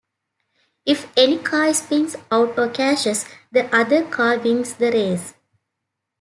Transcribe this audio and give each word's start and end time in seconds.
If 0.83 1.11
any 1.15 1.37
car 1.37 1.71
spins 1.75 2.15
out 2.31 2.57
or 2.57 2.73
crashes, 2.73 3.25
the 3.51 3.71
other 3.71 4.03
car 4.03 4.39
wins 4.39 4.73
the 4.73 4.89
race. 4.91 5.35